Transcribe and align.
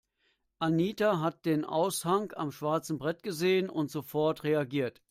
Anita 0.59 1.19
hat 1.19 1.45
den 1.45 1.63
Aushang 1.63 2.33
am 2.35 2.51
schwarzen 2.51 2.97
Brett 2.97 3.21
gesehen 3.21 3.69
und 3.69 3.91
sofort 3.91 4.43
reagiert. 4.43 4.99